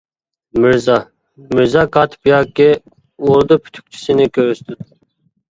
[0.61, 0.95] مىرزا:
[1.59, 4.91] مىرزا-كاتىپ ياكى ئوردا پۈتۈكچىسىنى كۆرسىتىدۇ.